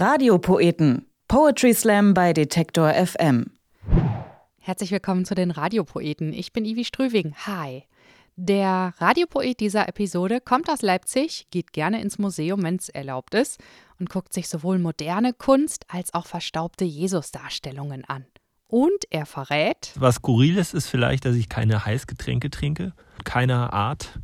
[0.00, 1.04] Radiopoeten.
[1.28, 3.50] Poetry Slam bei Detektor FM.
[4.58, 6.32] Herzlich willkommen zu den Radiopoeten.
[6.32, 7.34] Ich bin Ivi Strüving.
[7.46, 7.82] Hi.
[8.34, 13.60] Der Radiopoet dieser Episode kommt aus Leipzig, geht gerne ins Museum, wenn es erlaubt ist,
[13.98, 18.24] und guckt sich sowohl moderne Kunst als auch verstaubte Jesusdarstellungen an.
[18.70, 19.92] Und er verrät.
[19.96, 22.92] Was Skurriles ist vielleicht, dass ich keine Heißgetränke trinke.
[23.24, 24.20] Keiner Art.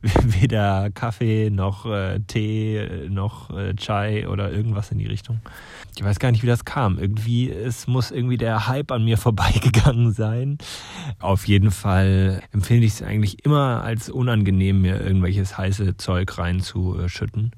[0.22, 5.40] Weder Kaffee noch äh, Tee noch äh, Chai oder irgendwas in die Richtung.
[5.96, 7.00] Ich weiß gar nicht, wie das kam.
[7.00, 10.58] Irgendwie, es muss irgendwie der Hype an mir vorbeigegangen sein.
[11.18, 17.50] Auf jeden Fall empfinde ich es eigentlich immer als unangenehm, mir irgendwelches heiße Zeug reinzuschütten.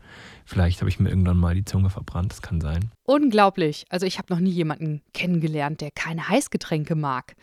[0.51, 2.91] Vielleicht habe ich mir irgendwann mal die Zunge verbrannt, das kann sein.
[3.05, 3.85] Unglaublich.
[3.89, 7.37] Also ich habe noch nie jemanden kennengelernt, der keine Heißgetränke mag.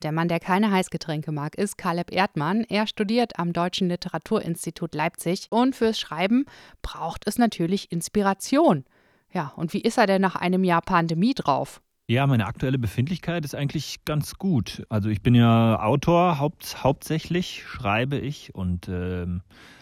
[0.00, 2.64] Der Mann, der keine Heißgetränke mag, ist Caleb Erdmann.
[2.64, 6.46] Er studiert am Deutschen Literaturinstitut Leipzig und fürs Schreiben
[6.80, 8.86] braucht es natürlich Inspiration.
[9.30, 11.82] Ja, und wie ist er denn nach einem Jahr Pandemie drauf?
[12.06, 14.84] Ja, meine aktuelle Befindlichkeit ist eigentlich ganz gut.
[14.90, 19.26] Also ich bin ja Autor, haupt, hauptsächlich schreibe ich und äh,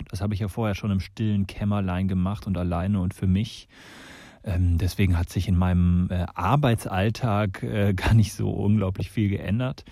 [0.09, 3.67] das habe ich ja vorher schon im stillen Kämmerlein gemacht und alleine und für mich.
[4.45, 9.84] Ähm, deswegen hat sich in meinem äh, Arbeitsalltag äh, gar nicht so unglaublich viel geändert.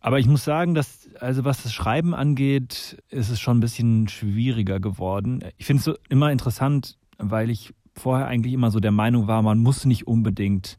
[0.00, 4.06] Aber ich muss sagen, dass, also was das Schreiben angeht, ist es schon ein bisschen
[4.08, 5.42] schwieriger geworden.
[5.56, 9.40] Ich finde es so immer interessant, weil ich vorher eigentlich immer so der Meinung war,
[9.40, 10.78] man muss nicht unbedingt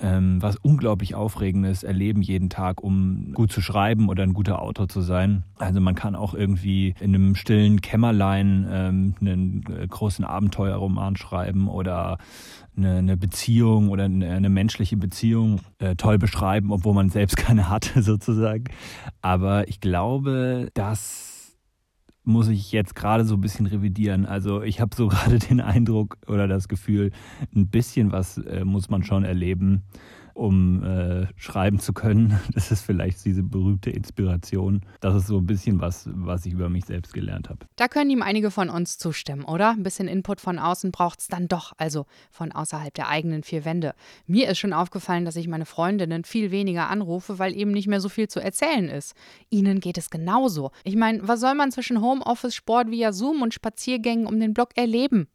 [0.00, 4.88] ähm, was unglaublich Aufregendes erleben jeden Tag, um gut zu schreiben oder ein guter Autor
[4.88, 5.44] zu sein.
[5.56, 11.68] Also man kann auch irgendwie in einem stillen Kämmerlein ähm, einen äh, großen Abenteuerroman schreiben
[11.68, 12.18] oder
[12.76, 17.68] eine, eine Beziehung oder eine, eine menschliche Beziehung äh, toll beschreiben, obwohl man selbst keine
[17.68, 18.64] hatte sozusagen.
[19.22, 21.35] Aber ich glaube, dass
[22.26, 24.26] muss ich jetzt gerade so ein bisschen revidieren.
[24.26, 27.12] Also ich habe so gerade den Eindruck oder das Gefühl,
[27.54, 29.84] ein bisschen was äh, muss man schon erleben,
[30.36, 32.38] um äh, schreiben zu können.
[32.56, 34.80] Das ist vielleicht diese berühmte Inspiration.
[35.00, 37.66] Das ist so ein bisschen was, was ich über mich selbst gelernt habe.
[37.76, 39.70] Da können ihm einige von uns zustimmen, oder?
[39.70, 43.64] Ein bisschen Input von außen braucht es dann doch, also von außerhalb der eigenen vier
[43.64, 43.94] Wände.
[44.26, 48.00] Mir ist schon aufgefallen, dass ich meine Freundinnen viel weniger anrufe, weil eben nicht mehr
[48.00, 49.14] so viel zu erzählen ist.
[49.50, 50.70] Ihnen geht es genauso.
[50.84, 54.70] Ich meine, was soll man zwischen Homeoffice, Sport via Zoom und Spaziergängen um den Block
[54.76, 55.28] erleben?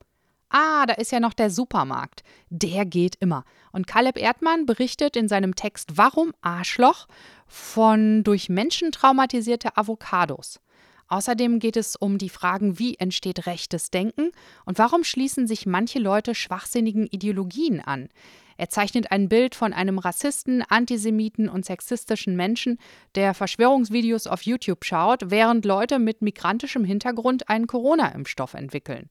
[0.53, 2.23] Ah, da ist ja noch der Supermarkt.
[2.49, 3.45] Der geht immer.
[3.71, 7.07] Und Caleb Erdmann berichtet in seinem Text Warum Arschloch
[7.47, 10.59] von durch Menschen traumatisierte Avocados.
[11.07, 14.31] Außerdem geht es um die Fragen, wie entsteht rechtes Denken
[14.65, 18.09] und warum schließen sich manche Leute schwachsinnigen Ideologien an.
[18.57, 22.77] Er zeichnet ein Bild von einem Rassisten, Antisemiten und sexistischen Menschen,
[23.15, 29.09] der Verschwörungsvideos auf YouTube schaut, während Leute mit migrantischem Hintergrund einen Corona-Impfstoff entwickeln.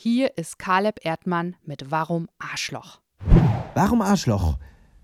[0.00, 3.00] Hier ist Caleb Erdmann mit Warum Arschloch.
[3.74, 4.56] Warum Arschloch?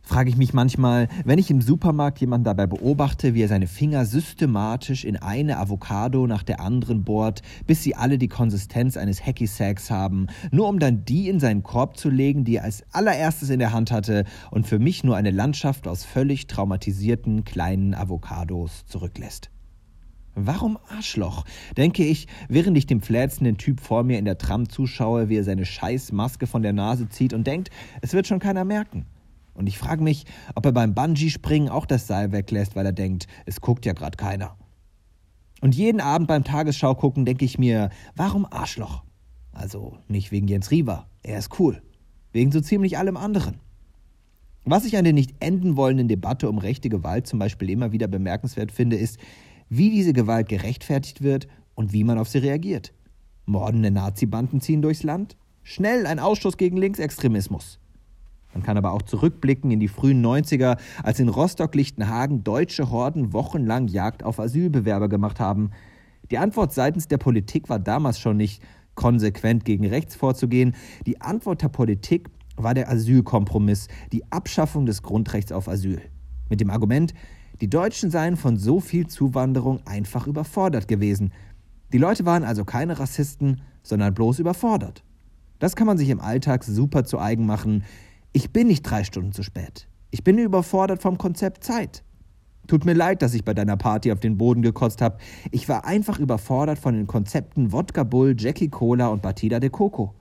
[0.03, 4.05] frage ich mich manchmal, wenn ich im Supermarkt jemanden dabei beobachte, wie er seine Finger
[4.05, 9.49] systematisch in eine Avocado nach der anderen bohrt, bis sie alle die Konsistenz eines Hacky
[9.49, 13.51] Sacks haben, nur um dann die in seinen Korb zu legen, die er als allererstes
[13.51, 14.23] in der Hand hatte
[14.53, 19.51] und für mich nur eine Landschaft aus völlig traumatisierten kleinen Avocados zurücklässt.
[20.35, 21.45] Warum Arschloch?
[21.77, 25.45] denke ich, während ich dem flätzenden Typ vor mir in der Tram zuschaue, wie er
[25.45, 27.71] seine Scheißmaske von der Nase zieht und denkt,
[28.03, 29.07] es wird schon keiner merken.
[29.55, 30.25] Und ich frage mich,
[30.57, 34.17] ob er beim Bungee-Springen auch das Seil weglässt, weil er denkt, es guckt ja gerade
[34.17, 34.57] keiner.
[35.61, 39.05] Und jeden Abend beim Tagesschau gucken denke ich mir, warum Arschloch?
[39.53, 41.81] Also nicht wegen Jens Riewer, er ist cool.
[42.33, 43.61] Wegen so ziemlich allem anderen.
[44.65, 48.09] Was ich an der nicht enden wollenden Debatte um rechte Gewalt zum Beispiel immer wieder
[48.09, 49.19] bemerkenswert finde, ist,
[49.77, 52.93] wie diese Gewalt gerechtfertigt wird und wie man auf sie reagiert.
[53.47, 55.37] Mordende Nazi-Banden ziehen durchs Land?
[55.63, 57.79] Schnell ein Ausschuss gegen Linksextremismus.
[58.53, 63.89] Man kann aber auch zurückblicken in die frühen 90er, als in Rostock-Lichtenhagen deutsche Horden wochenlang
[63.89, 65.71] Jagd auf Asylbewerber gemacht haben.
[66.31, 68.63] Die Antwort seitens der Politik war damals schon nicht,
[68.95, 70.75] konsequent gegen rechts vorzugehen.
[71.05, 76.01] Die Antwort der Politik war der Asylkompromiss, die Abschaffung des Grundrechts auf Asyl.
[76.49, 77.13] Mit dem Argument,
[77.65, 81.33] die Deutschen seien von so viel Zuwanderung einfach überfordert gewesen.
[81.95, 85.03] Die Leute waren also keine Rassisten, sondern bloß überfordert.
[85.61, 87.83] Das kann man sich im Alltag super zu eigen machen.
[88.35, 89.89] Ich bin nicht drei Stunden zu spät.
[90.11, 92.05] Ich bin überfordert vom Konzept Zeit.
[92.67, 95.17] Tut mir leid, dass ich bei deiner Party auf den Boden gekotzt habe.
[95.51, 100.13] Ich war einfach überfordert von den Konzepten Wodka Bull, Jackie Cola und Batida de Coco.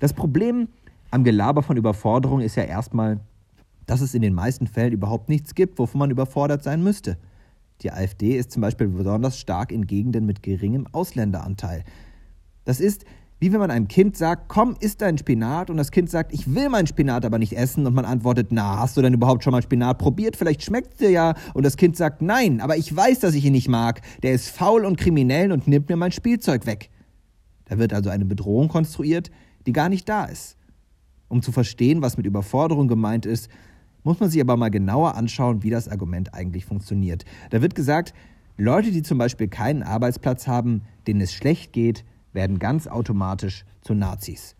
[0.00, 0.66] Das Problem
[1.12, 3.20] am Gelaber von Überforderung ist ja erstmal,
[3.86, 7.18] dass es in den meisten Fällen überhaupt nichts gibt, wovon man überfordert sein müsste.
[7.82, 11.84] Die AfD ist zum Beispiel besonders stark in Gegenden mit geringem Ausländeranteil.
[12.64, 13.04] Das ist,
[13.44, 16.54] Wie wenn man einem Kind sagt, komm, isst dein Spinat und das Kind sagt, ich
[16.54, 19.50] will meinen Spinat aber nicht essen und man antwortet, na, hast du denn überhaupt schon
[19.50, 20.36] mal Spinat probiert?
[20.36, 23.52] Vielleicht schmeckt's dir ja und das Kind sagt, nein, aber ich weiß, dass ich ihn
[23.52, 24.00] nicht mag.
[24.22, 26.90] Der ist faul und kriminell und nimmt mir mein Spielzeug weg.
[27.66, 29.30] Da wird also eine Bedrohung konstruiert,
[29.66, 30.56] die gar nicht da ist.
[31.28, 33.50] Um zu verstehen, was mit Überforderung gemeint ist,
[34.04, 37.24] muss man sich aber mal genauer anschauen, wie das Argument eigentlich funktioniert.
[37.50, 38.14] Da wird gesagt,
[38.56, 43.94] Leute, die zum Beispiel keinen Arbeitsplatz haben, denen es schlecht geht, werden ganz automatisch zu
[43.94, 44.54] Nazis.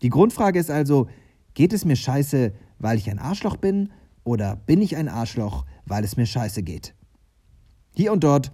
[0.00, 1.08] Die Grundfrage ist also,
[1.52, 3.90] geht es mir scheiße, weil ich ein Arschloch bin,
[4.24, 6.94] oder bin ich ein Arschloch, weil es mir scheiße geht?
[7.94, 8.52] Hier und dort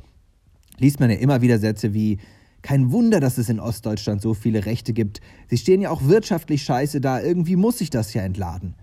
[0.78, 2.18] liest man ja immer wieder Sätze wie,
[2.62, 5.20] kein Wunder, dass es in Ostdeutschland so viele Rechte gibt.
[5.48, 8.74] Sie stehen ja auch wirtschaftlich scheiße da, irgendwie muss sich das ja entladen.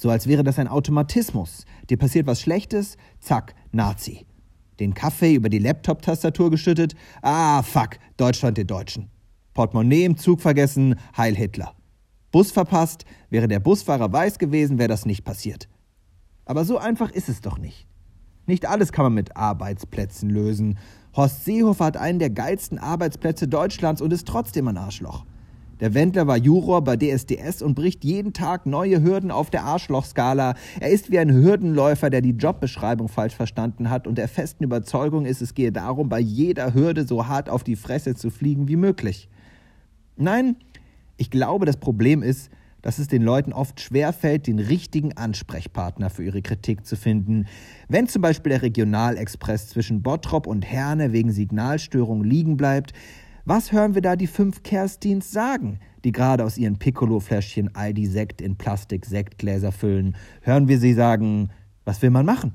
[0.00, 1.66] So als wäre das ein Automatismus.
[1.90, 4.26] Dir passiert was Schlechtes, zack, Nazi
[4.80, 6.94] den Kaffee über die Laptop-Tastatur geschüttet.
[7.22, 9.10] Ah, fuck, Deutschland den Deutschen.
[9.54, 11.74] Portemonnaie im Zug vergessen, Heil Hitler.
[12.32, 15.68] Bus verpasst, wäre der Busfahrer weiß gewesen, wäre das nicht passiert.
[16.44, 17.86] Aber so einfach ist es doch nicht.
[18.46, 20.78] Nicht alles kann man mit Arbeitsplätzen lösen.
[21.14, 25.24] Horst Seehofer hat einen der geilsten Arbeitsplätze Deutschlands und ist trotzdem ein Arschloch.
[25.80, 30.54] Der Wendler war Juror bei DSDS und bricht jeden Tag neue Hürden auf der Arschlochskala.
[30.78, 35.24] Er ist wie ein Hürdenläufer, der die Jobbeschreibung falsch verstanden hat und der festen Überzeugung
[35.24, 38.76] ist, es gehe darum, bei jeder Hürde so hart auf die Fresse zu fliegen wie
[38.76, 39.28] möglich.
[40.16, 40.56] Nein,
[41.16, 42.50] ich glaube, das Problem ist,
[42.82, 47.46] dass es den Leuten oft schwerfällt, den richtigen Ansprechpartner für ihre Kritik zu finden.
[47.88, 52.92] Wenn zum Beispiel der Regionalexpress zwischen Bottrop und Herne wegen Signalstörung liegen bleibt,
[53.44, 58.56] was hören wir da die fünf Kerstins sagen, die gerade aus ihren Piccolo-Fläschchen Aldi-Sekt in
[58.56, 60.16] Plastik-Sektgläser füllen?
[60.42, 61.50] Hören wir sie sagen,
[61.84, 62.54] was will man machen?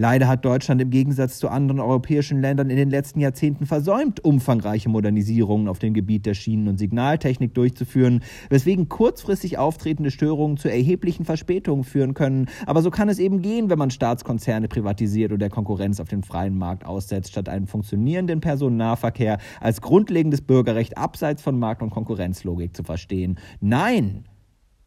[0.00, 4.88] Leider hat Deutschland im Gegensatz zu anderen europäischen Ländern in den letzten Jahrzehnten versäumt, umfangreiche
[4.88, 11.26] Modernisierungen auf dem Gebiet der Schienen- und Signaltechnik durchzuführen, weswegen kurzfristig auftretende Störungen zu erheblichen
[11.26, 12.46] Verspätungen führen können.
[12.64, 16.22] Aber so kann es eben gehen, wenn man Staatskonzerne privatisiert oder der Konkurrenz auf dem
[16.22, 22.74] freien Markt aussetzt, statt einen funktionierenden Personennahverkehr als grundlegendes Bürgerrecht abseits von Markt- und Konkurrenzlogik
[22.74, 23.38] zu verstehen.
[23.60, 24.24] Nein!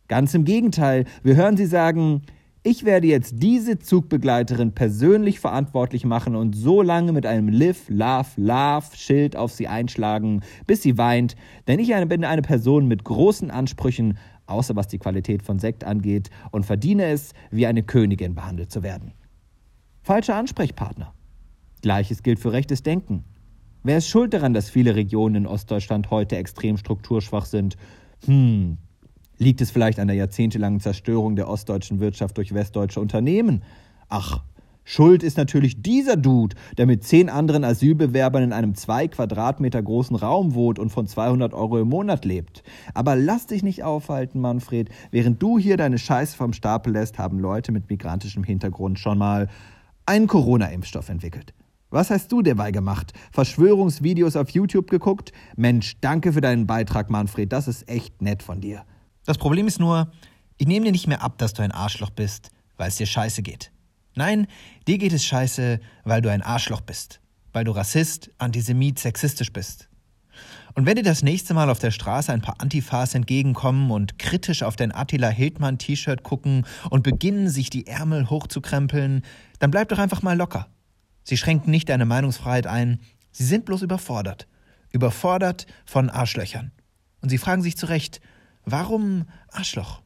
[0.07, 2.23] Ganz im Gegenteil, wir hören sie sagen,
[2.63, 8.29] ich werde jetzt diese Zugbegleiterin persönlich verantwortlich machen und so lange mit einem Live, Love,
[8.37, 11.35] Love Schild auf sie einschlagen, bis sie weint,
[11.67, 16.29] denn ich bin eine Person mit großen Ansprüchen, außer was die Qualität von Sekt angeht,
[16.51, 19.11] und verdiene es, wie eine Königin behandelt zu werden.
[20.01, 21.13] Falscher Ansprechpartner.
[21.81, 23.25] Gleiches gilt für rechtes Denken.
[23.83, 27.75] Wer ist schuld daran, dass viele Regionen in Ostdeutschland heute extrem strukturschwach sind?
[28.25, 28.77] Hm,
[29.37, 33.63] Liegt es vielleicht an der jahrzehntelangen Zerstörung der ostdeutschen Wirtschaft durch westdeutsche Unternehmen?
[34.09, 34.41] Ach,
[34.85, 40.15] Schuld ist natürlich dieser Dude, der mit zehn anderen Asylbewerbern in einem zwei Quadratmeter großen
[40.15, 42.63] Raum wohnt und von 200 Euro im Monat lebt.
[42.93, 44.89] Aber lass dich nicht aufhalten, Manfred.
[45.09, 49.47] Während du hier deine Scheiße vom Stapel lässt, haben Leute mit migrantischem Hintergrund schon mal
[50.05, 51.53] einen Corona-Impfstoff entwickelt.
[51.89, 53.13] Was hast du dabei gemacht?
[53.31, 55.31] Verschwörungsvideos auf YouTube geguckt?
[55.55, 57.53] Mensch, danke für deinen Beitrag, Manfred.
[57.53, 58.83] Das ist echt nett von dir.
[59.25, 60.11] Das Problem ist nur,
[60.57, 63.41] ich nehme dir nicht mehr ab, dass du ein Arschloch bist, weil es dir scheiße
[63.41, 63.71] geht.
[64.15, 64.47] Nein,
[64.87, 67.19] dir geht es scheiße, weil du ein Arschloch bist,
[67.51, 69.89] weil du Rassist, Antisemit, sexistisch bist.
[70.75, 74.63] Und wenn dir das nächste Mal auf der Straße ein paar Antifas entgegenkommen und kritisch
[74.63, 79.21] auf dein Attila Hildmann T-Shirt gucken und beginnen, sich die Ärmel hochzukrempeln,
[79.59, 80.67] dann bleib doch einfach mal locker.
[81.23, 82.99] Sie schränken nicht deine Meinungsfreiheit ein,
[83.31, 84.47] sie sind bloß überfordert.
[84.91, 86.71] Überfordert von Arschlöchern.
[87.21, 88.19] Und sie fragen sich zu Recht,
[88.65, 90.01] Warum Arschloch?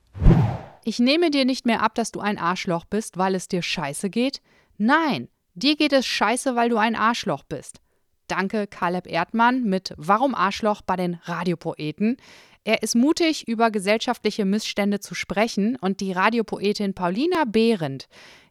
[0.84, 4.10] Ich nehme dir nicht mehr ab, dass du ein Arschloch bist, weil es dir scheiße
[4.10, 4.42] geht.
[4.78, 7.80] Nein, dir geht es scheiße, weil du ein Arschloch bist.
[8.28, 12.18] Danke, Caleb Erdmann mit Warum Arschloch bei den Radiopoeten.
[12.64, 18.10] Er ist mutig, über gesellschaftliche Missstände zu sprechen und die Radiopoetin Paulina Behrendt,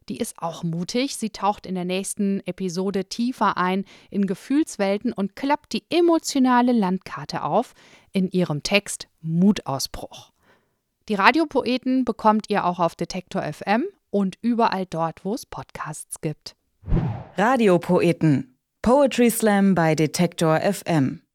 [0.08, 1.16] die ist auch mutig.
[1.16, 7.42] Sie taucht in der nächsten Episode tiefer ein in Gefühlswelten und klappt die emotionale Landkarte
[7.42, 7.74] auf
[8.16, 10.32] in ihrem Text Mutausbruch.
[11.10, 16.56] Die Radiopoeten bekommt ihr auch auf Detektor FM und überall dort, wo es Podcasts gibt.
[17.36, 18.56] Radiopoeten.
[18.80, 21.25] Poetry Slam bei Detektor FM.